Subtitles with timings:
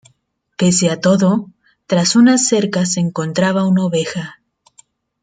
[0.59, 1.51] Pese a todo,
[1.85, 4.41] tras una cerca se encontraba una oveja.